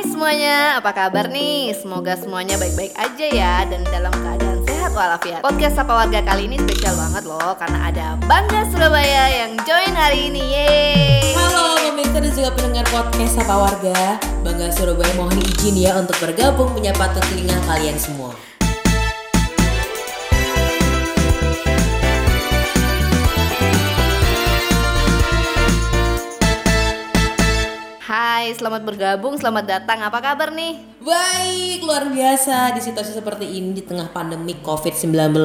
Hai 0.00 0.08
semuanya, 0.08 0.80
apa 0.80 0.96
kabar 0.96 1.28
nih? 1.28 1.76
Semoga 1.76 2.16
semuanya 2.16 2.56
baik-baik 2.56 2.96
aja 2.96 3.26
ya 3.36 3.68
dan 3.68 3.84
dalam 3.84 4.08
keadaan 4.08 4.64
sehat 4.64 4.96
walafiat. 4.96 5.44
Podcast 5.44 5.76
Sapa 5.76 5.92
Warga 5.92 6.24
kali 6.24 6.48
ini 6.48 6.56
spesial 6.56 6.96
banget 6.96 7.28
loh 7.28 7.52
karena 7.60 7.84
ada 7.84 8.06
Bangga 8.24 8.64
Surabaya 8.72 9.28
yang 9.28 9.60
join 9.60 9.92
hari 9.92 10.32
ini. 10.32 10.40
Yeay! 10.40 11.36
Halo 11.36 11.76
pemirsa 11.84 12.16
dan 12.16 12.32
juga 12.32 12.50
pendengar 12.56 12.86
podcast 12.88 13.32
Sapa 13.36 13.54
Warga 13.60 14.16
Bangga 14.40 14.72
Surabaya 14.72 15.12
mohon 15.20 15.36
izin 15.36 15.76
ya 15.76 15.92
untuk 16.00 16.16
bergabung 16.16 16.72
menyapa 16.72 17.12
telinga 17.12 17.60
kalian 17.68 18.00
semua 18.00 18.32
Hai, 28.50 28.58
selamat 28.58 28.82
bergabung, 28.82 29.38
selamat 29.38 29.62
datang. 29.62 30.02
Apa 30.02 30.18
kabar 30.18 30.50
nih? 30.50 30.74
Baik, 30.98 31.86
luar 31.86 32.10
biasa 32.10 32.74
di 32.74 32.82
situasi 32.82 33.14
seperti 33.14 33.46
ini 33.46 33.78
di 33.78 33.86
tengah 33.86 34.10
pandemi 34.10 34.58
COVID-19 34.58 35.38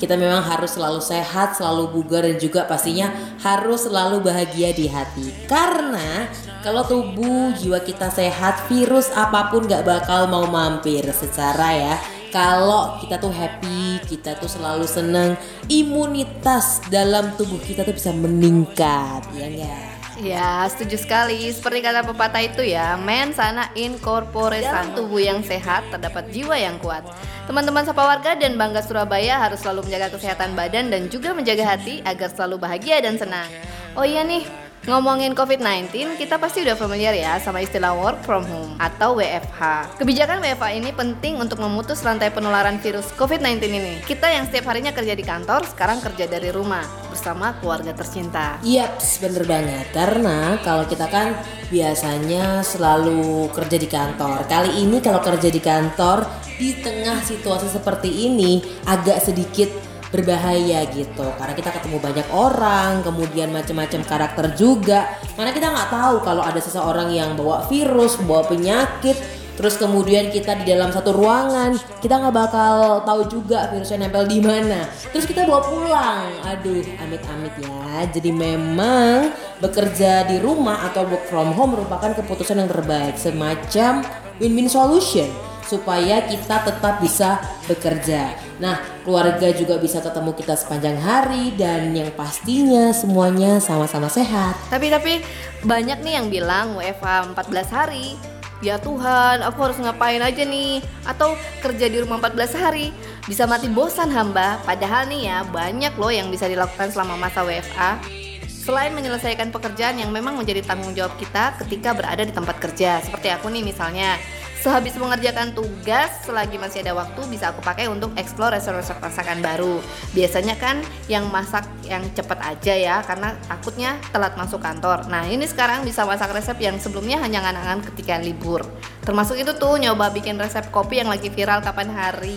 Kita 0.00 0.16
memang 0.16 0.40
harus 0.40 0.72
selalu 0.72 1.04
sehat, 1.04 1.60
selalu 1.60 1.92
bugar 1.92 2.24
dan 2.24 2.40
juga 2.40 2.64
pastinya 2.64 3.12
harus 3.44 3.84
selalu 3.84 4.24
bahagia 4.24 4.72
di 4.72 4.88
hati 4.88 5.28
Karena 5.52 6.32
kalau 6.64 6.80
tubuh, 6.88 7.52
jiwa 7.60 7.84
kita 7.84 8.08
sehat, 8.08 8.72
virus 8.72 9.12
apa 9.12 9.52
pun 9.52 9.68
gak 9.68 9.84
bakal 9.84 10.24
mau 10.32 10.48
mampir 10.48 11.04
secara 11.12 11.76
ya 11.76 11.94
kalau 12.32 12.96
kita 13.04 13.20
tuh 13.20 13.36
happy, 13.36 14.00
kita 14.08 14.38
tuh 14.40 14.48
selalu 14.48 14.88
seneng, 14.88 15.36
imunitas 15.68 16.80
dalam 16.88 17.36
tubuh 17.36 17.60
kita 17.60 17.84
tuh 17.84 17.92
bisa 17.92 18.14
meningkat, 18.16 19.28
ya 19.34 19.44
enggak? 19.44 19.99
Ya, 20.20 20.68
setuju 20.68 21.00
sekali. 21.00 21.48
Seperti 21.48 21.80
kata 21.80 22.04
pepatah 22.04 22.44
itu 22.44 22.60
ya, 22.60 23.00
men 23.00 23.32
sana 23.32 23.72
in 23.72 23.96
corpore 23.96 24.60
sano. 24.60 24.92
tubuh 25.00 25.16
yang 25.16 25.40
sehat 25.40 25.88
terdapat 25.88 26.28
jiwa 26.28 26.60
yang 26.60 26.76
kuat. 26.76 27.00
Teman-teman 27.48 27.88
sapa 27.88 28.04
warga 28.04 28.36
dan 28.36 28.60
bangga 28.60 28.84
Surabaya 28.84 29.40
harus 29.40 29.64
selalu 29.64 29.88
menjaga 29.88 30.12
kesehatan 30.12 30.52
badan 30.52 30.92
dan 30.92 31.08
juga 31.08 31.32
menjaga 31.32 31.64
hati 31.64 32.04
agar 32.04 32.28
selalu 32.36 32.60
bahagia 32.60 33.00
dan 33.00 33.16
senang. 33.16 33.48
Oh 33.96 34.04
iya 34.04 34.20
nih, 34.20 34.44
Ngomongin 34.80 35.36
COVID-19, 35.36 36.16
kita 36.16 36.40
pasti 36.40 36.64
udah 36.64 36.72
familiar 36.72 37.12
ya 37.12 37.36
sama 37.36 37.60
istilah 37.60 37.92
work 37.92 38.24
from 38.24 38.48
home 38.48 38.80
atau 38.80 39.12
WFH. 39.12 39.92
Kebijakan 40.00 40.40
WFH 40.40 40.72
ini 40.72 40.88
penting 40.96 41.36
untuk 41.36 41.60
memutus 41.60 42.00
rantai 42.00 42.32
penularan 42.32 42.80
virus 42.80 43.12
COVID-19 43.12 43.60
ini. 43.68 44.00
Kita 44.00 44.32
yang 44.32 44.48
setiap 44.48 44.72
harinya 44.72 44.88
kerja 44.88 45.12
di 45.12 45.20
kantor, 45.20 45.68
sekarang 45.68 46.00
kerja 46.00 46.24
dari 46.24 46.48
rumah 46.48 46.99
bersama 47.10 47.58
keluarga 47.58 47.90
tercinta. 47.92 48.62
Yaps, 48.62 49.18
bener 49.18 49.44
banget. 49.44 49.90
Karena 49.90 50.56
kalau 50.62 50.86
kita 50.86 51.10
kan 51.10 51.34
biasanya 51.68 52.62
selalu 52.62 53.50
kerja 53.50 53.76
di 53.76 53.88
kantor. 53.90 54.46
Kali 54.46 54.86
ini 54.86 55.02
kalau 55.02 55.18
kerja 55.18 55.50
di 55.50 55.60
kantor 55.60 56.24
di 56.56 56.78
tengah 56.78 57.18
situasi 57.20 57.66
seperti 57.68 58.30
ini 58.30 58.62
agak 58.86 59.18
sedikit 59.20 59.90
berbahaya 60.10 60.90
gitu 60.90 61.22
karena 61.38 61.54
kita 61.54 61.70
ketemu 61.70 62.02
banyak 62.02 62.28
orang 62.34 62.98
kemudian 63.06 63.54
macam-macam 63.54 64.02
karakter 64.02 64.46
juga 64.58 65.06
karena 65.38 65.54
kita 65.54 65.70
nggak 65.70 65.90
tahu 65.94 66.16
kalau 66.26 66.42
ada 66.42 66.58
seseorang 66.58 67.14
yang 67.14 67.38
bawa 67.38 67.62
virus 67.70 68.18
bawa 68.26 68.42
penyakit 68.50 69.14
terus 69.60 69.76
kemudian 69.76 70.32
kita 70.32 70.56
di 70.64 70.72
dalam 70.72 70.88
satu 70.88 71.12
ruangan 71.12 71.76
kita 72.00 72.16
nggak 72.16 72.32
bakal 72.32 73.04
tahu 73.04 73.28
juga 73.28 73.68
virusnya 73.68 74.08
nempel 74.08 74.24
di 74.24 74.40
mana 74.40 74.88
terus 75.12 75.28
kita 75.28 75.44
bawa 75.44 75.60
pulang 75.60 76.32
aduh 76.48 76.80
amit-amit 77.04 77.52
ya 77.60 78.08
jadi 78.08 78.32
memang 78.32 79.36
bekerja 79.60 80.24
di 80.32 80.40
rumah 80.40 80.88
atau 80.88 81.04
work 81.04 81.28
from 81.28 81.52
home 81.52 81.76
merupakan 81.76 82.16
keputusan 82.16 82.56
yang 82.56 82.72
terbaik 82.72 83.20
semacam 83.20 84.00
win-win 84.40 84.72
solution 84.72 85.28
supaya 85.70 86.26
kita 86.26 86.66
tetap 86.66 86.98
bisa 86.98 87.38
bekerja. 87.70 88.34
Nah, 88.58 88.82
keluarga 89.06 89.54
juga 89.54 89.78
bisa 89.78 90.02
ketemu 90.02 90.34
kita 90.34 90.58
sepanjang 90.58 90.98
hari 90.98 91.54
dan 91.54 91.94
yang 91.94 92.10
pastinya 92.18 92.90
semuanya 92.90 93.62
sama-sama 93.62 94.10
sehat. 94.10 94.58
Tapi 94.66 94.90
tapi 94.90 95.22
banyak 95.62 96.02
nih 96.02 96.18
yang 96.18 96.26
bilang 96.26 96.74
WFH 96.74 97.38
14 97.38 97.70
hari. 97.70 98.39
Ya 98.60 98.76
Tuhan, 98.76 99.40
aku 99.40 99.56
harus 99.64 99.80
ngapain 99.80 100.20
aja 100.20 100.44
nih? 100.44 100.84
Atau 101.08 101.32
kerja 101.64 101.88
di 101.88 101.96
rumah 102.04 102.20
14 102.20 102.52
hari? 102.52 102.92
Bisa 103.24 103.48
mati 103.48 103.72
bosan 103.72 104.12
hamba. 104.12 104.60
Padahal 104.68 105.08
nih 105.08 105.32
ya, 105.32 105.38
banyak 105.48 105.96
loh 105.96 106.12
yang 106.12 106.28
bisa 106.28 106.44
dilakukan 106.44 106.92
selama 106.92 107.16
masa 107.16 107.40
WFA. 107.40 107.96
Selain 108.44 108.92
menyelesaikan 108.92 109.48
pekerjaan 109.48 109.96
yang 109.96 110.12
memang 110.12 110.36
menjadi 110.36 110.60
tanggung 110.60 110.92
jawab 110.92 111.16
kita 111.16 111.56
ketika 111.64 111.96
berada 111.96 112.20
di 112.20 112.36
tempat 112.36 112.60
kerja, 112.60 113.00
seperti 113.00 113.32
aku 113.32 113.48
nih 113.48 113.64
misalnya, 113.64 114.20
Sehabis 114.60 114.92
mengerjakan 115.00 115.56
tugas, 115.56 116.12
selagi 116.28 116.60
masih 116.60 116.84
ada 116.84 116.92
waktu 116.92 117.16
bisa 117.32 117.48
aku 117.48 117.64
pakai 117.64 117.88
untuk 117.88 118.12
explore 118.20 118.52
resep-resep 118.52 119.00
masakan 119.00 119.40
baru. 119.40 119.80
Biasanya 120.12 120.60
kan 120.60 120.84
yang 121.08 121.32
masak 121.32 121.64
yang 121.88 122.04
cepat 122.12 122.36
aja 122.44 122.76
ya, 122.76 122.96
karena 123.00 123.32
takutnya 123.48 123.96
telat 124.12 124.36
masuk 124.36 124.60
kantor. 124.60 125.08
Nah 125.08 125.24
ini 125.24 125.48
sekarang 125.48 125.80
bisa 125.88 126.04
masak 126.04 126.36
resep 126.36 126.60
yang 126.60 126.76
sebelumnya 126.76 127.24
hanya 127.24 127.40
nganangan 127.40 127.88
ketika 127.88 128.20
libur. 128.20 128.60
Termasuk 129.00 129.40
itu 129.40 129.56
tuh 129.56 129.80
nyoba 129.80 130.12
bikin 130.12 130.36
resep 130.36 130.68
kopi 130.68 131.00
yang 131.00 131.08
lagi 131.08 131.32
viral 131.32 131.64
kapan 131.64 131.88
hari. 131.96 132.36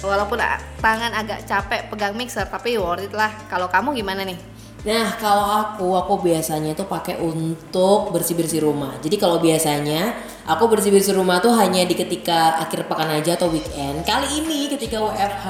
Walaupun 0.00 0.40
tangan 0.80 1.12
agak 1.20 1.44
capek 1.44 1.92
pegang 1.92 2.16
mixer, 2.16 2.48
tapi 2.48 2.80
worth 2.80 3.04
it 3.04 3.12
lah. 3.12 3.28
Kalau 3.52 3.68
kamu 3.68 3.92
gimana 3.92 4.24
nih? 4.24 4.55
Nah, 4.86 5.18
kalau 5.18 5.46
aku, 5.50 5.88
aku 5.98 6.30
biasanya 6.30 6.78
itu 6.78 6.86
pakai 6.86 7.18
untuk 7.18 8.14
bersih-bersih 8.14 8.62
rumah. 8.62 8.94
Jadi 9.02 9.18
kalau 9.18 9.42
biasanya 9.42 10.14
aku 10.46 10.70
bersih-bersih 10.70 11.10
rumah 11.18 11.42
tuh 11.42 11.50
hanya 11.58 11.82
di 11.82 11.98
ketika 11.98 12.62
akhir 12.62 12.86
pekan 12.86 13.10
aja 13.10 13.34
atau 13.34 13.50
weekend. 13.50 14.06
Kali 14.06 14.46
ini 14.46 14.70
ketika 14.70 15.02
WFH 15.02 15.46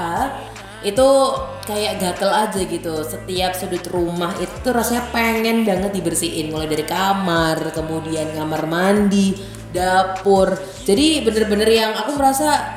itu 0.81 1.09
kayak 1.69 2.01
gatel 2.01 2.33
aja 2.33 2.61
gitu. 2.65 3.05
Setiap 3.05 3.53
sudut 3.53 3.85
rumah 3.93 4.33
itu 4.41 4.73
rasanya 4.73 5.05
pengen 5.13 5.69
banget 5.69 5.93
dibersihin. 5.93 6.49
Mulai 6.49 6.73
dari 6.73 6.85
kamar, 6.89 7.61
kemudian 7.77 8.33
kamar 8.33 8.65
mandi, 8.65 9.37
dapur. 9.69 10.57
Jadi 10.81 11.21
bener-bener 11.21 11.69
yang 11.69 11.93
aku 11.93 12.17
merasa 12.17 12.76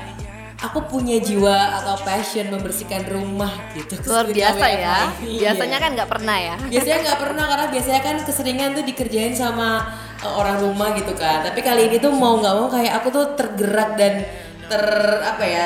aku 0.61 0.85
punya 0.87 1.17
jiwa 1.21 1.81
atau 1.81 1.97
passion 2.05 2.53
membersihkan 2.53 3.09
rumah 3.09 3.51
gitu. 3.73 3.97
Luar 4.05 4.29
biasa 4.29 4.67
ya. 4.69 4.99
Biasanya 5.17 5.79
kan 5.81 5.91
nggak 5.97 6.11
pernah 6.11 6.37
ya. 6.37 6.57
Biasanya 6.69 6.99
nggak 7.09 7.21
pernah 7.21 7.45
karena 7.49 7.67
biasanya 7.73 8.01
kan 8.05 8.17
keseringan 8.29 8.71
tuh 8.77 8.85
dikerjain 8.85 9.33
sama 9.33 9.89
uh, 10.21 10.33
orang 10.37 10.61
rumah 10.61 10.93
gitu 10.97 11.17
kan. 11.17 11.41
Tapi 11.41 11.65
kali 11.65 11.89
ini 11.89 11.97
tuh 11.97 12.13
mau 12.13 12.37
nggak 12.39 12.55
mau 12.55 12.69
kayak 12.69 12.93
aku 13.01 13.09
tuh 13.09 13.27
tergerak 13.35 13.97
dan 13.97 14.25
ter 14.71 14.85
apa 15.27 15.45
ya 15.45 15.65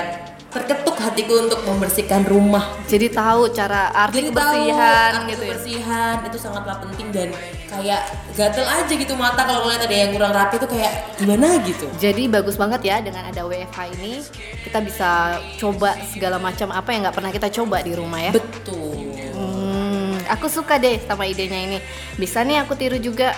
terketuk 0.55 0.95
hatiku 1.03 1.35
untuk 1.43 1.61
membersihkan 1.67 2.23
rumah. 2.31 2.79
Jadi 2.87 3.11
tahu 3.11 3.51
cara 3.51 3.91
arti 3.91 4.23
Jadi 4.23 4.31
kebersihan 4.31 5.11
tahu, 5.11 5.27
gitu 5.27 5.43
ya? 5.43 5.51
kebersihan 5.51 6.15
itu 6.23 6.39
sangatlah 6.39 6.77
penting 6.79 7.09
dan 7.11 7.29
kayak 7.67 8.01
gatel 8.39 8.63
aja 8.63 8.93
gitu 8.95 9.15
mata 9.19 9.43
kalau 9.43 9.67
ngeliat 9.67 9.83
ada 9.83 9.97
yang 9.99 10.11
kurang 10.15 10.31
rapi 10.31 10.55
itu 10.63 10.69
kayak 10.71 10.93
gimana 11.19 11.59
gitu. 11.67 11.87
Jadi 11.99 12.31
bagus 12.31 12.55
banget 12.55 12.87
ya 12.87 13.03
dengan 13.03 13.27
ada 13.27 13.43
WFH 13.43 13.79
ini 13.99 14.23
kita 14.63 14.79
bisa 14.79 15.43
coba 15.59 15.99
segala 16.15 16.39
macam 16.39 16.71
apa 16.71 16.89
yang 16.95 17.03
nggak 17.03 17.17
pernah 17.19 17.33
kita 17.35 17.49
coba 17.51 17.83
di 17.83 17.93
rumah 17.99 18.23
ya. 18.23 18.31
Betul. 18.31 19.11
Hmm, 19.35 20.15
aku 20.31 20.47
suka 20.47 20.79
deh 20.79 21.03
sama 21.03 21.27
idenya 21.27 21.59
ini. 21.67 21.79
Bisa 22.15 22.47
nih 22.47 22.63
aku 22.63 22.79
tiru 22.79 22.95
juga 23.03 23.35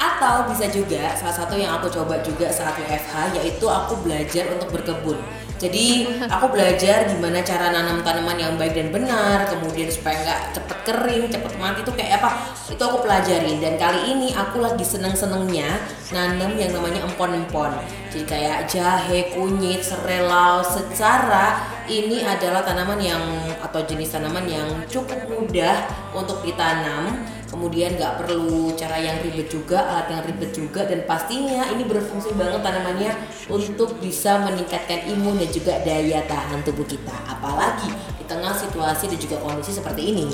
atau 0.00 0.48
bisa 0.48 0.64
juga 0.72 1.12
salah 1.12 1.36
satu 1.36 1.60
yang 1.60 1.76
aku 1.76 1.92
coba 1.92 2.16
juga 2.24 2.48
saat 2.48 2.72
WFH 2.78 3.36
yaitu 3.36 3.68
aku 3.68 4.00
belajar 4.00 4.48
untuk 4.56 4.80
berkebun 4.80 5.20
jadi 5.60 6.08
aku 6.24 6.56
belajar 6.56 7.04
gimana 7.04 7.44
cara 7.44 7.68
nanam 7.68 8.00
tanaman 8.00 8.40
yang 8.40 8.56
baik 8.56 8.72
dan 8.72 8.88
benar, 8.88 9.44
kemudian 9.44 9.92
supaya 9.92 10.16
nggak 10.24 10.56
cepet 10.56 10.78
kering, 10.88 11.28
cepet 11.28 11.52
mati 11.60 11.84
itu 11.84 11.92
kayak 11.92 12.24
apa? 12.24 12.56
Itu 12.72 12.80
aku 12.80 13.04
pelajarin 13.04 13.60
dan 13.60 13.76
kali 13.76 14.08
ini 14.08 14.32
aku 14.32 14.64
lagi 14.64 14.80
seneng-senengnya 14.80 15.68
nanam 16.16 16.56
yang 16.56 16.72
namanya 16.72 17.04
empon-empon. 17.04 17.76
Jadi 18.08 18.24
kayak 18.24 18.72
jahe, 18.72 19.36
kunyit, 19.36 19.84
serai, 19.84 20.24
lau. 20.24 20.64
Secara 20.64 21.60
ini 21.92 22.24
adalah 22.24 22.64
tanaman 22.64 22.96
yang 22.96 23.20
atau 23.60 23.84
jenis 23.84 24.16
tanaman 24.16 24.48
yang 24.48 24.66
cukup 24.88 25.28
mudah 25.28 25.84
untuk 26.16 26.40
ditanam 26.40 27.20
kemudian 27.50 27.98
nggak 27.98 28.22
perlu 28.22 28.72
cara 28.78 28.96
yang 29.02 29.18
ribet 29.26 29.50
juga 29.50 29.82
alat 29.82 30.06
yang 30.14 30.22
ribet 30.22 30.54
juga 30.54 30.86
dan 30.86 31.02
pastinya 31.02 31.66
ini 31.74 31.82
berfungsi 31.82 32.30
banget 32.38 32.62
tanamannya 32.62 33.12
untuk 33.50 33.98
bisa 33.98 34.38
meningkatkan 34.46 35.10
imun 35.10 35.36
dan 35.42 35.50
juga 35.50 35.82
daya 35.82 36.22
tahan 36.30 36.62
tubuh 36.62 36.86
kita 36.86 37.12
apalagi 37.26 37.90
di 38.16 38.24
tengah 38.30 38.54
situasi 38.54 39.10
dan 39.10 39.18
juga 39.18 39.36
kondisi 39.42 39.74
seperti 39.74 40.14
ini 40.14 40.26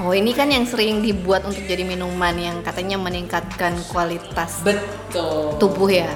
oh 0.00 0.16
ini 0.16 0.32
kan 0.32 0.48
yang 0.48 0.64
sering 0.64 1.04
dibuat 1.04 1.44
untuk 1.44 1.60
jadi 1.68 1.84
minuman 1.84 2.32
yang 2.40 2.56
katanya 2.64 2.96
meningkatkan 2.96 3.76
kualitas 3.92 4.64
betul 4.64 5.60
tubuh 5.60 5.92
ya 5.92 6.08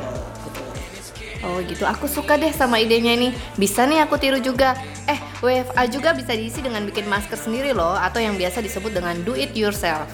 Oh 1.47 1.63
gitu, 1.63 1.87
aku 1.87 2.11
suka 2.11 2.35
deh 2.35 2.51
sama 2.51 2.83
idenya 2.83 3.15
ini. 3.15 3.31
Bisa 3.55 3.87
nih 3.87 4.03
aku 4.03 4.19
tiru 4.19 4.43
juga. 4.43 4.75
Eh, 5.07 5.15
WFA 5.39 5.87
juga 5.87 6.11
bisa 6.11 6.35
diisi 6.35 6.59
dengan 6.59 6.83
bikin 6.83 7.07
masker 7.07 7.39
sendiri 7.39 7.71
loh, 7.71 7.95
atau 7.95 8.19
yang 8.19 8.35
biasa 8.35 8.59
disebut 8.59 8.91
dengan 8.91 9.15
do 9.23 9.39
it 9.39 9.55
yourself. 9.55 10.11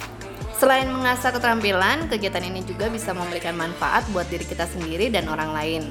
Selain 0.62 0.87
mengasah 0.87 1.35
keterampilan, 1.35 2.06
kegiatan 2.06 2.38
ini 2.38 2.62
juga 2.62 2.87
bisa 2.87 3.11
memberikan 3.11 3.59
manfaat 3.59 4.06
buat 4.14 4.31
diri 4.31 4.47
kita 4.47 4.62
sendiri 4.70 5.11
dan 5.11 5.26
orang 5.26 5.50
lain. 5.50 5.91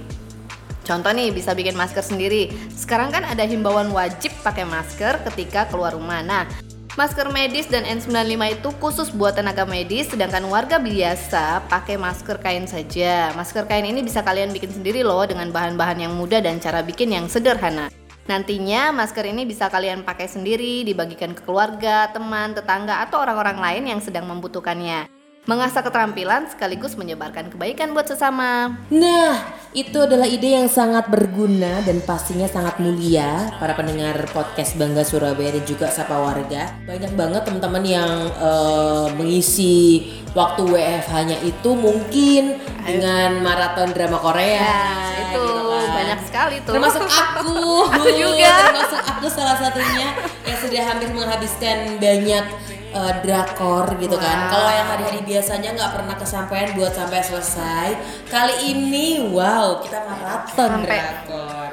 Contoh 0.88 1.12
nih, 1.12 1.28
bisa 1.36 1.52
bikin 1.52 1.76
masker 1.76 2.00
sendiri. 2.00 2.48
Sekarang 2.72 3.12
kan 3.12 3.28
ada 3.28 3.44
himbauan 3.44 3.92
wajib 3.92 4.32
pakai 4.40 4.64
masker 4.64 5.28
ketika 5.28 5.68
keluar 5.68 5.92
rumah. 5.92 6.24
Nah, 6.24 6.48
masker 6.96 7.36
medis 7.36 7.68
dan 7.68 7.84
N95 7.84 8.64
itu 8.64 8.70
khusus 8.80 9.12
buat 9.12 9.36
tenaga 9.36 9.68
medis, 9.68 10.08
sedangkan 10.08 10.48
warga 10.48 10.80
biasa 10.80 11.68
pakai 11.68 12.00
masker 12.00 12.40
kain 12.40 12.64
saja. 12.64 13.36
Masker 13.36 13.68
kain 13.68 13.84
ini 13.84 14.00
bisa 14.00 14.24
kalian 14.24 14.56
bikin 14.56 14.72
sendiri 14.72 15.04
loh 15.04 15.28
dengan 15.28 15.52
bahan-bahan 15.52 16.00
yang 16.08 16.16
mudah 16.16 16.40
dan 16.40 16.64
cara 16.64 16.80
bikin 16.80 17.12
yang 17.12 17.28
sederhana. 17.28 17.92
Nantinya 18.30 18.94
masker 18.94 19.26
ini 19.30 19.50
bisa 19.50 19.72
kalian 19.72 20.06
pakai 20.06 20.30
sendiri, 20.30 20.86
dibagikan 20.86 21.34
ke 21.34 21.42
keluarga, 21.42 22.10
teman, 22.14 22.54
tetangga, 22.54 23.02
atau 23.02 23.18
orang-orang 23.22 23.58
lain 23.58 23.84
yang 23.98 24.02
sedang 24.04 24.30
membutuhkannya 24.30 25.22
mengasah 25.50 25.82
keterampilan 25.82 26.46
sekaligus 26.54 26.94
menyebarkan 26.94 27.50
kebaikan 27.50 27.98
buat 27.98 28.06
sesama. 28.06 28.78
Nah, 28.94 29.42
itu 29.74 29.98
adalah 29.98 30.30
ide 30.30 30.54
yang 30.54 30.70
sangat 30.70 31.10
berguna 31.10 31.82
dan 31.82 31.98
pastinya 32.06 32.46
sangat 32.46 32.78
mulia 32.78 33.50
para 33.58 33.74
pendengar 33.74 34.22
podcast 34.30 34.78
Bangga 34.78 35.02
Surabaya 35.02 35.58
dan 35.58 35.66
juga 35.66 35.90
Sapa 35.90 36.14
Warga. 36.14 36.86
Banyak 36.86 37.18
banget 37.18 37.42
teman-teman 37.50 37.82
yang 37.82 38.12
uh, 38.38 39.10
mengisi 39.18 40.14
waktu 40.38 40.62
WFH-nya 40.62 41.42
itu 41.42 41.74
mungkin 41.74 42.62
dengan 42.86 43.42
maraton 43.42 43.98
drama 43.98 44.22
Korea. 44.22 44.62
Ya. 44.62 45.21
Banyak 46.02 46.20
sekali 46.26 46.56
tuh. 46.66 46.74
Termasuk 46.76 47.04
aku. 47.06 47.56
aku 47.96 48.10
juga. 48.18 48.52
Termasuk 48.70 49.02
aku 49.06 49.26
salah 49.30 49.58
satunya 49.62 50.08
yang 50.44 50.58
sudah 50.58 50.82
hampir 50.84 51.10
menghabiskan 51.14 52.02
banyak 52.02 52.46
uh, 52.96 53.14
drakor 53.24 53.86
gitu 53.98 54.16
wow. 54.18 54.24
kan. 54.24 54.38
Kalau 54.52 54.72
yang 54.72 54.88
hari-hari 54.90 55.20
biasanya 55.24 55.70
nggak 55.78 55.92
pernah 55.96 56.16
kesampaian 56.18 56.70
buat 56.76 56.94
sampai 56.94 57.22
selesai, 57.24 57.88
kali 58.28 58.56
ini 58.74 59.32
wow 59.32 59.80
kita 59.84 60.00
maraton 60.06 60.70
sampai 60.82 60.98
drakor. 61.00 61.72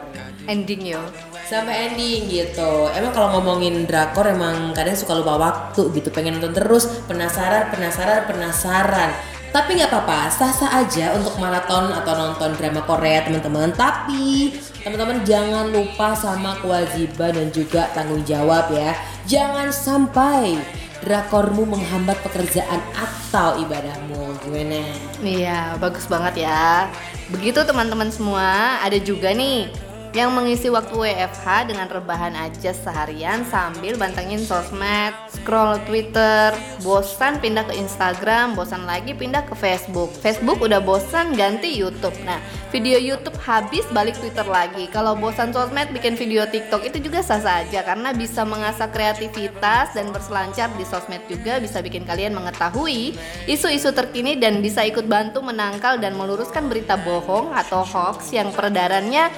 Ending 0.49 0.83
yo. 0.97 1.03
Sampai 1.49 1.93
ending 1.93 2.29
gitu. 2.29 2.93
Emang 2.93 3.13
kalau 3.17 3.41
ngomongin 3.41 3.89
drakor 3.89 4.29
emang 4.29 4.77
kadang 4.77 4.97
suka 4.97 5.17
lupa 5.17 5.41
waktu 5.41 5.93
gitu. 5.97 6.09
Pengen 6.13 6.41
nonton 6.41 6.53
terus, 6.57 6.89
penasaran, 7.09 7.73
penasaran, 7.73 8.29
penasaran. 8.29 9.11
Tapi 9.49 9.81
nggak 9.81 9.89
apa-apa, 9.89 10.29
sah-sah 10.29 10.85
aja 10.85 11.17
untuk 11.17 11.41
maraton 11.41 11.89
atau 11.89 12.13
nonton 12.13 12.53
drama 12.55 12.85
Korea 12.85 13.25
teman-teman. 13.25 13.73
Tapi 13.73 14.53
teman-teman 14.85 15.25
jangan 15.25 15.73
lupa 15.73 16.13
sama 16.13 16.61
kewajiban 16.61 17.33
dan 17.33 17.49
juga 17.49 17.89
tanggung 17.97 18.21
jawab 18.29 18.69
ya. 18.69 18.93
Jangan 19.25 19.73
sampai 19.73 20.61
drakormu 21.01 21.65
menghambat 21.65 22.21
pekerjaan 22.21 22.81
atau 22.93 23.57
ibadahmu 23.65 24.37
gimana? 24.45 24.85
Iya 25.25 25.81
bagus 25.81 26.05
banget 26.05 26.45
ya. 26.45 26.91
Begitu 27.33 27.65
teman-teman 27.65 28.13
semua 28.13 28.81
ada 28.85 28.97
juga 29.01 29.33
nih 29.33 29.88
yang 30.17 30.33
mengisi 30.33 30.73
waktu 30.73 30.95
WFH 30.97 31.69
dengan 31.69 31.85
rebahan 31.93 32.33
aja 32.33 32.73
seharian 32.73 33.45
sambil 33.53 34.01
bantengin 34.01 34.41
sosmed, 34.41 35.13
scroll 35.29 35.77
Twitter, 35.85 36.57
bosan 36.81 37.37
pindah 37.45 37.69
ke 37.69 37.77
Instagram, 37.77 38.57
bosan 38.57 38.89
lagi 38.89 39.13
pindah 39.13 39.45
ke 39.45 39.53
Facebook. 39.53 40.09
Facebook 40.17 40.65
udah 40.65 40.81
bosan 40.81 41.37
ganti 41.37 41.77
YouTube. 41.77 42.17
Nah, 42.25 42.41
video 42.73 42.97
YouTube 42.97 43.37
habis 43.45 43.85
balik 43.93 44.17
Twitter 44.17 44.49
lagi. 44.49 44.89
Kalau 44.89 45.13
bosan 45.13 45.53
sosmed 45.53 45.93
bikin 45.93 46.17
video 46.17 46.49
TikTok 46.49 46.89
itu 46.89 47.05
juga 47.05 47.21
sah 47.21 47.41
saja 47.41 47.85
karena 47.85 48.17
bisa 48.17 48.49
mengasah 48.49 48.89
kreativitas 48.89 49.93
dan 49.93 50.09
berselancar 50.09 50.73
di 50.81 50.89
sosmed 50.89 51.21
juga 51.29 51.61
bisa 51.61 51.85
bikin 51.85 52.09
kalian 52.09 52.33
mengetahui 52.33 53.13
isu-isu 53.45 53.93
terkini 53.93 54.41
dan 54.41 54.65
bisa 54.65 54.89
ikut 54.89 55.05
bantu 55.05 55.45
menangkal 55.45 56.01
dan 56.01 56.17
meluruskan 56.17 56.73
berita 56.73 56.97
bohong 56.97 57.53
atau 57.53 57.85
hoax 57.85 58.33
yang 58.33 58.49
peredarannya 58.57 59.29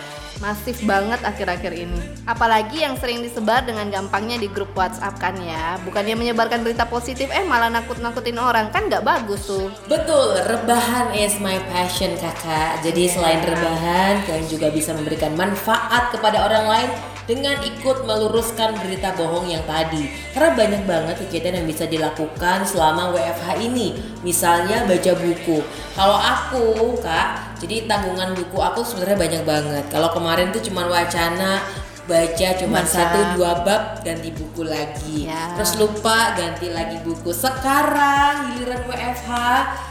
masif 0.40 0.80
banget 0.88 1.20
akhir-akhir 1.20 1.72
ini. 1.76 2.00
Apalagi 2.24 2.82
yang 2.82 2.96
sering 2.96 3.20
disebar 3.20 3.62
dengan 3.68 3.92
gampangnya 3.92 4.40
di 4.40 4.48
grup 4.48 4.72
WhatsApp 4.72 5.20
kan 5.20 5.36
ya. 5.36 5.76
Bukannya 5.84 6.16
menyebarkan 6.16 6.64
berita 6.64 6.88
positif, 6.88 7.28
eh 7.28 7.44
malah 7.44 7.68
nakut-nakutin 7.68 8.40
orang 8.40 8.72
kan 8.72 8.88
nggak 8.88 9.04
bagus 9.04 9.44
tuh. 9.46 9.68
Betul, 9.86 10.40
rebahan 10.48 11.12
is 11.12 11.36
my 11.38 11.60
passion 11.68 12.16
kakak. 12.16 12.80
Jadi 12.80 13.12
selain 13.12 13.44
rebahan, 13.44 14.24
kalian 14.24 14.48
juga 14.48 14.72
bisa 14.72 14.96
memberikan 14.96 15.36
manfaat 15.36 16.08
kepada 16.10 16.48
orang 16.48 16.66
lain 16.66 16.90
dengan 17.28 17.54
ikut 17.62 18.08
meluruskan 18.08 18.74
berita 18.82 19.14
bohong 19.14 19.46
yang 19.46 19.62
tadi. 19.68 20.10
Karena 20.34 20.50
banyak 20.56 20.82
banget 20.82 21.14
kegiatan 21.22 21.62
yang 21.62 21.68
bisa 21.68 21.84
dilakukan 21.86 22.66
selama 22.66 23.14
WFH 23.14 23.48
ini. 23.60 23.94
Misalnya 24.26 24.82
baca 24.88 25.12
buku. 25.14 25.62
Kalau 25.94 26.18
aku, 26.18 26.98
Kak, 26.98 27.49
jadi 27.60 27.84
tanggungan 27.84 28.32
buku 28.32 28.56
aku 28.56 28.80
sebenarnya 28.80 29.18
banyak 29.20 29.42
banget. 29.44 29.84
Kalau 29.92 30.08
kemarin 30.16 30.48
tuh 30.48 30.64
cuma 30.64 30.88
wacana 30.88 31.60
baca 32.08 32.48
cuma 32.58 32.82
satu 32.82 33.38
dua 33.38 33.62
bab 33.62 34.00
ganti 34.02 34.32
buku 34.32 34.64
lagi. 34.66 35.28
Ya. 35.28 35.54
Terus 35.54 35.76
lupa 35.76 36.34
ganti 36.34 36.72
lagi 36.72 36.98
buku. 37.04 37.30
Sekarang 37.30 38.56
giliran 38.56 38.82
WFH 38.88 39.30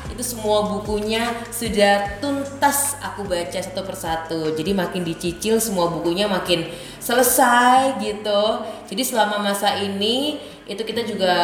itu 0.09 0.23
semua 0.25 0.67
bukunya 0.67 1.31
sudah 1.53 2.19
tuntas 2.19 2.97
aku 2.99 3.23
baca 3.23 3.55
satu 3.61 3.85
persatu. 3.85 4.51
Jadi 4.57 4.73
makin 4.73 5.05
dicicil 5.05 5.61
semua 5.61 5.93
bukunya 5.93 6.25
makin 6.25 6.67
selesai 6.99 8.01
gitu. 8.01 8.65
Jadi 8.89 9.01
selama 9.05 9.39
masa 9.39 9.77
ini 9.79 10.41
itu 10.65 10.81
kita 10.81 11.05
juga 11.05 11.37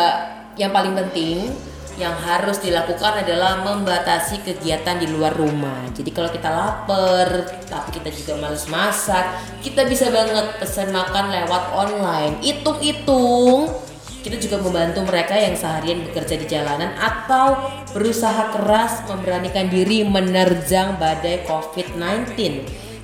yang 0.58 0.74
paling 0.74 0.98
penting 0.98 1.54
yang 1.96 2.12
harus 2.12 2.60
dilakukan 2.60 3.24
adalah 3.24 3.64
membatasi 3.64 4.44
kegiatan 4.44 5.00
di 5.00 5.08
luar 5.08 5.32
rumah. 5.32 5.88
Jadi 5.96 6.12
kalau 6.12 6.28
kita 6.28 6.52
lapar, 6.52 7.48
tapi 7.68 7.90
kita 7.96 8.12
juga 8.12 8.34
males 8.44 8.68
masak, 8.68 9.40
kita 9.64 9.88
bisa 9.88 10.12
banget 10.12 10.60
pesan 10.60 10.92
makan 10.92 11.32
lewat 11.32 11.64
online. 11.72 12.36
Hitung-hitung, 12.44 13.72
kita 14.28 14.36
juga 14.42 14.60
membantu 14.60 15.08
mereka 15.08 15.40
yang 15.40 15.56
seharian 15.56 16.04
bekerja 16.04 16.36
di 16.36 16.46
jalanan 16.52 16.92
atau 17.00 17.72
berusaha 17.96 18.52
keras 18.52 19.08
memberanikan 19.08 19.72
diri 19.72 20.04
menerjang 20.04 21.00
badai 21.00 21.48
COVID-19. 21.48 22.36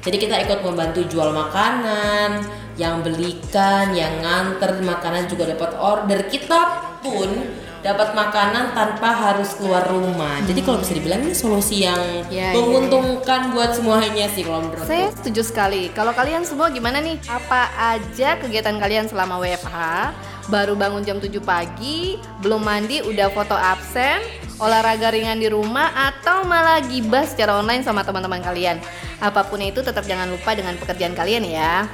Jadi 0.01 0.17
kita 0.17 0.35
ikut 0.41 0.65
membantu 0.65 1.05
jual 1.05 1.29
makanan, 1.29 2.41
yang 2.79 3.05
belikan, 3.05 3.93
yang 3.93 4.19
nganter 4.25 4.81
makanan 4.81 5.29
juga 5.29 5.53
dapat 5.53 5.77
order. 5.77 6.25
Kita 6.25 6.59
pun 7.05 7.29
dapat 7.81 8.13
makanan 8.13 8.77
tanpa 8.77 9.09
harus 9.09 9.57
keluar 9.57 9.85
rumah. 9.89 10.37
Hmm. 10.41 10.47
Jadi 10.47 10.61
kalau 10.61 10.77
bisa 10.81 10.93
dibilang 10.93 11.21
ini 11.25 11.33
solusi 11.33 11.81
yang 11.81 11.97
ya, 12.29 12.53
menguntungkan 12.53 13.49
ya. 13.49 13.51
buat 13.53 13.71
semuanya 13.73 14.25
sih 14.29 14.45
kalau 14.45 14.61
menurut 14.65 14.85
Saya 14.85 15.09
setuju 15.17 15.41
sekali. 15.41 15.89
Kalau 15.91 16.13
kalian 16.13 16.45
semua 16.45 16.69
gimana 16.69 17.01
nih? 17.01 17.17
Apa 17.25 17.73
aja 17.97 18.37
kegiatan 18.37 18.77
kalian 18.77 19.09
selama 19.09 19.41
WFH? 19.41 19.77
Baru 20.49 20.73
bangun 20.77 21.05
jam 21.05 21.17
7 21.21 21.37
pagi, 21.41 22.17
belum 22.41 22.61
mandi 22.65 23.01
udah 23.05 23.29
foto 23.29 23.53
absen, 23.53 24.21
olahraga 24.57 25.13
ringan 25.13 25.37
di 25.37 25.49
rumah 25.49 25.93
atau 25.93 26.45
malah 26.45 26.81
gibah 26.85 27.25
secara 27.25 27.57
online 27.61 27.85
sama 27.85 28.05
teman-teman 28.05 28.41
kalian. 28.41 28.77
Apa 29.21 29.45
pun 29.45 29.61
itu 29.61 29.85
tetap 29.85 30.05
jangan 30.05 30.29
lupa 30.29 30.57
dengan 30.57 30.77
pekerjaan 30.81 31.13
kalian 31.13 31.45
ya. 31.45 31.85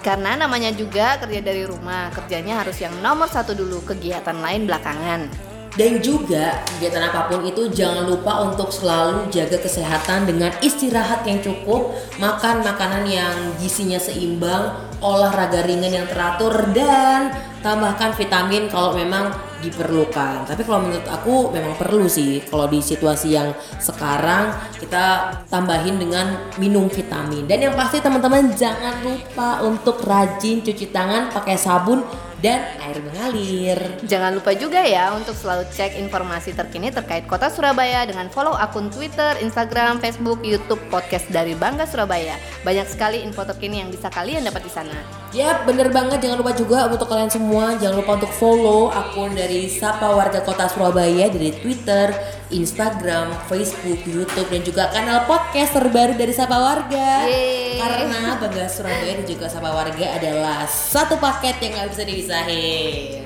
Karena 0.00 0.32
namanya 0.32 0.72
juga 0.72 1.20
kerja 1.20 1.44
dari 1.44 1.68
rumah, 1.68 2.08
kerjanya 2.16 2.64
harus 2.64 2.80
yang 2.80 2.96
nomor 3.04 3.28
satu 3.28 3.52
dulu, 3.52 3.84
kegiatan 3.84 4.32
lain 4.40 4.64
belakangan. 4.64 5.28
Dan 5.76 6.02
juga 6.02 6.66
kegiatan 6.66 7.04
apa 7.12 7.30
pun 7.30 7.46
itu 7.46 7.70
jangan 7.70 8.08
lupa 8.08 8.42
untuk 8.48 8.74
selalu 8.74 9.30
jaga 9.30 9.60
kesehatan 9.60 10.26
dengan 10.26 10.50
istirahat 10.64 11.22
yang 11.28 11.38
cukup, 11.44 11.94
makan 12.18 12.64
makanan 12.66 13.06
yang 13.06 13.36
gizinya 13.60 14.00
seimbang, 14.00 14.74
olahraga 14.98 15.62
ringan 15.62 15.94
yang 15.94 16.08
teratur 16.10 16.52
dan 16.74 17.30
tambahkan 17.62 18.16
vitamin 18.16 18.66
kalau 18.66 18.96
memang 18.96 19.30
diperlukan. 19.62 20.48
Tapi 20.48 20.62
kalau 20.64 20.88
menurut 20.88 21.06
aku 21.06 21.54
memang 21.54 21.76
perlu 21.76 22.08
sih 22.08 22.42
kalau 22.48 22.66
di 22.66 22.80
situasi 22.80 23.36
yang 23.36 23.52
sekarang 23.78 24.56
kita 24.80 25.36
tambahin 25.46 26.00
dengan 26.00 26.50
minum 26.56 26.88
vitamin. 26.88 27.44
Dan 27.44 27.70
yang 27.70 27.74
pasti 27.76 28.00
teman-teman 28.00 28.52
jangan 28.56 29.04
lupa 29.04 29.60
untuk 29.62 30.02
rajin 30.02 30.64
cuci 30.64 30.90
tangan 30.90 31.30
pakai 31.30 31.56
sabun 31.60 32.02
dan 32.40 32.64
air 32.80 32.98
mengalir. 33.04 33.78
Jangan 34.08 34.32
lupa 34.40 34.56
juga 34.56 34.80
ya 34.80 35.12
untuk 35.12 35.36
selalu 35.36 35.68
cek 35.70 36.00
informasi 36.00 36.56
terkini 36.56 36.88
terkait 36.88 37.28
Kota 37.28 37.52
Surabaya 37.52 38.08
dengan 38.08 38.32
follow 38.32 38.56
akun 38.56 38.88
Twitter, 38.88 39.36
Instagram, 39.44 40.00
Facebook, 40.00 40.40
YouTube 40.40 40.80
podcast 40.88 41.28
dari 41.28 41.52
Bangga 41.52 41.84
Surabaya. 41.84 42.40
Banyak 42.64 42.88
sekali 42.88 43.20
info 43.20 43.44
terkini 43.44 43.84
yang 43.84 43.92
bisa 43.92 44.08
kalian 44.08 44.40
dapat 44.40 44.64
di 44.64 44.72
sana. 44.72 45.19
Ya, 45.30 45.62
bener 45.62 45.94
banget. 45.94 46.18
Jangan 46.26 46.42
lupa 46.42 46.50
juga 46.58 46.90
untuk 46.90 47.06
kalian 47.06 47.30
semua, 47.30 47.78
jangan 47.78 48.02
lupa 48.02 48.18
untuk 48.18 48.34
follow 48.34 48.90
akun 48.90 49.30
dari 49.30 49.70
Sapa 49.70 50.10
Warga 50.10 50.42
Kota 50.42 50.66
Surabaya 50.66 51.30
dari 51.30 51.54
Twitter, 51.54 52.10
Instagram, 52.50 53.30
Facebook, 53.46 54.02
YouTube 54.02 54.50
dan 54.50 54.62
juga 54.66 54.90
kanal 54.90 55.30
podcast 55.30 55.70
terbaru 55.70 56.18
dari 56.18 56.34
Sapa 56.34 56.58
Warga. 56.58 57.30
Yeay. 57.30 57.78
Karena 57.78 58.42
Bangga 58.42 58.66
Surabaya 58.66 59.22
dan 59.22 59.26
juga 59.30 59.46
Sapa 59.46 59.70
Warga 59.70 60.06
adalah 60.18 60.66
satu 60.66 61.14
paket 61.22 61.62
yang 61.62 61.78
nggak 61.78 61.88
bisa 61.94 62.02
dipisahin. 62.02 63.22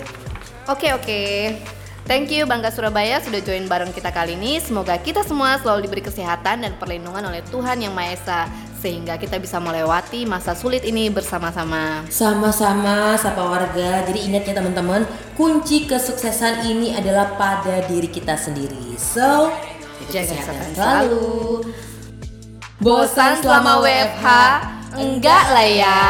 Oke 0.68 0.92
oke. 0.92 1.25
Thank 2.04 2.37
you 2.37 2.44
Bangga 2.44 2.68
Surabaya 2.68 3.16
sudah 3.25 3.40
join 3.40 3.64
bareng 3.64 3.96
kita 3.96 4.12
kali 4.12 4.37
ini. 4.37 4.61
Semoga 4.61 5.00
kita 5.00 5.25
semua 5.25 5.56
selalu 5.56 5.88
diberi 5.88 6.04
kesehatan 6.04 6.68
dan 6.68 6.76
perlindungan 6.76 7.32
oleh 7.32 7.40
Tuhan 7.49 7.80
Yang 7.80 7.94
Maha 7.96 8.12
Esa 8.12 8.40
sehingga 8.84 9.16
kita 9.16 9.40
bisa 9.40 9.56
melewati 9.56 10.28
masa 10.28 10.52
sulit 10.52 10.84
ini 10.84 11.08
bersama-sama. 11.08 12.04
Sama-sama 12.12 13.16
sapa 13.16 13.40
warga. 13.40 14.04
Jadi 14.04 14.28
ingat 14.28 14.44
ya 14.44 14.60
teman-teman, 14.60 15.08
kunci 15.32 15.88
kesuksesan 15.88 16.68
ini 16.68 16.92
adalah 16.92 17.32
pada 17.40 17.80
diri 17.88 18.12
kita 18.12 18.36
sendiri. 18.36 18.92
So, 19.00 19.48
jaga 20.12 20.36
kesehatan 20.36 20.76
selalu. 20.76 21.64
Bosan 22.84 23.40
selama 23.40 23.80
WFH? 23.80 24.26
Enggak 25.00 25.44
lah 25.48 25.64
ya. 25.64 26.04